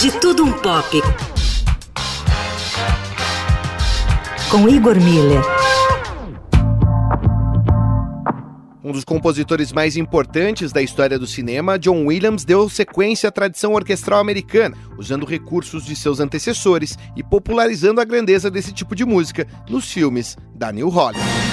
[0.00, 1.02] De Tudo Um Pop.
[4.50, 5.42] Com Igor Miller.
[8.82, 13.74] Um dos compositores mais importantes da história do cinema, John Williams deu sequência à tradição
[13.74, 19.46] orquestral americana, usando recursos de seus antecessores e popularizando a grandeza desse tipo de música
[19.68, 21.49] nos filmes da New Hollywood.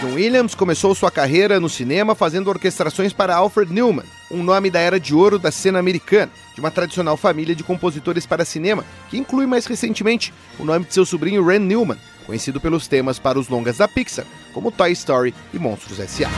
[0.00, 4.80] John Williams começou sua carreira no cinema fazendo orquestrações para Alfred Newman, um nome da
[4.80, 9.18] era de ouro da cena americana, de uma tradicional família de compositores para cinema, que
[9.18, 13.48] inclui mais recentemente o nome de seu sobrinho Ren Newman, conhecido pelos temas para os
[13.48, 16.30] longas da Pixar, como Toy Story e Monstros S.A.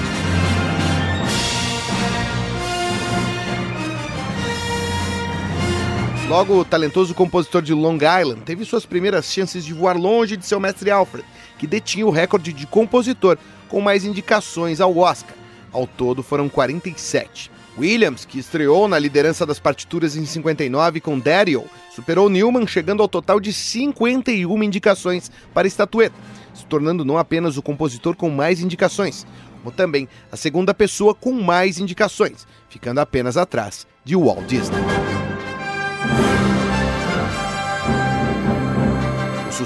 [6.32, 10.46] Logo, o talentoso compositor de Long Island teve suas primeiras chances de voar longe de
[10.46, 11.26] seu mestre Alfred,
[11.62, 15.36] que detinha o recorde de compositor com mais indicações ao Oscar.
[15.70, 17.52] Ao todo foram 47.
[17.78, 23.06] Williams, que estreou na liderança das partituras em 59 com Dario, superou Newman chegando ao
[23.06, 26.16] total de 51 indicações para a estatueta,
[26.52, 29.24] se tornando não apenas o compositor com mais indicações,
[29.62, 35.21] como também a segunda pessoa com mais indicações, ficando apenas atrás de Walt Disney.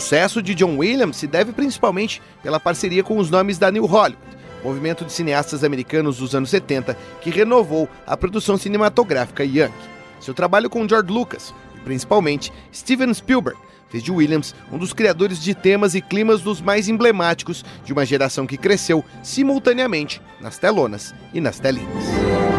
[0.01, 4.21] Sucesso de John Williams se deve principalmente pela parceria com os nomes da New Hollywood,
[4.63, 9.73] movimento de cineastas americanos dos anos 70 que renovou a produção cinematográfica yankee.
[10.21, 13.59] Seu trabalho com George Lucas e principalmente Steven Spielberg
[13.89, 18.05] fez de Williams um dos criadores de temas e climas dos mais emblemáticos de uma
[18.05, 22.56] geração que cresceu simultaneamente nas telonas e nas telinhas.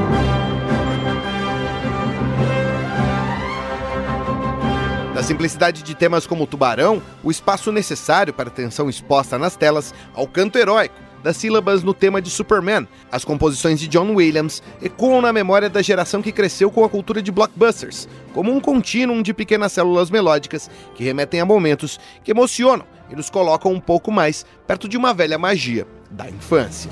[5.17, 9.91] Da simplicidade de temas como Tubarão, o espaço necessário para a atenção exposta nas telas,
[10.13, 10.93] ao canto heróico,
[11.23, 15.81] das sílabas no tema de Superman, as composições de John Williams ecoam na memória da
[15.81, 20.69] geração que cresceu com a cultura de blockbusters, como um contínuo de pequenas células melódicas
[20.93, 25.15] que remetem a momentos que emocionam e nos colocam um pouco mais perto de uma
[25.15, 26.91] velha magia da infância.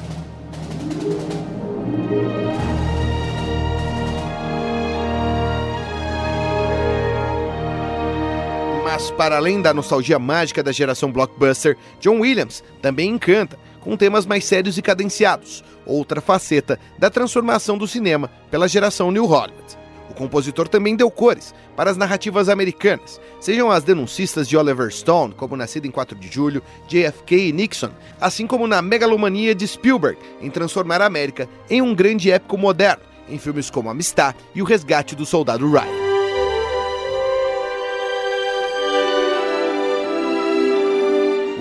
[8.95, 14.25] Mas, para além da nostalgia mágica da geração blockbuster, John Williams também encanta, com temas
[14.25, 19.77] mais sérios e cadenciados, outra faceta da transformação do cinema pela geração New Hollywood.
[20.09, 25.33] O compositor também deu cores para as narrativas americanas, sejam as denuncistas de Oliver Stone,
[25.33, 27.91] como Nascido em 4 de Julho, JFK e Nixon,
[28.21, 33.03] assim como na megalomania de Spielberg em transformar a América em um grande épico moderno,
[33.27, 36.04] em filmes como Amistad e O Resgate do Soldado Ryan.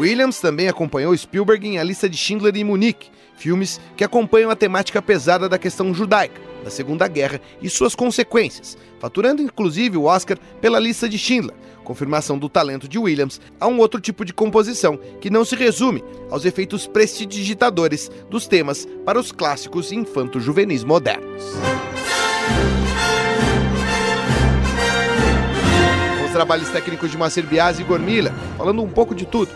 [0.04, 4.56] Williams também acompanhou Spielberg em A Lista de Schindler e Munique, filmes que acompanham a
[4.56, 10.36] temática pesada da questão judaica, da Segunda Guerra e suas consequências, faturando inclusive o Oscar
[10.60, 14.98] pela Lista de Schindler, confirmação do talento de Williams a um outro tipo de composição
[15.22, 21.42] que não se resume aos efeitos prestidigitadores dos temas para os clássicos infanto-juvenis modernos.
[26.26, 29.50] Os trabalhos técnicos de Marcel Biasi e Gormila, falando um pouco de tudo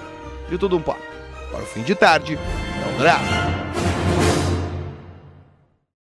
[0.48, 1.02] de tudo um pouco.
[1.50, 2.38] Para o fim de tarde,
[2.84, 3.67] não grava.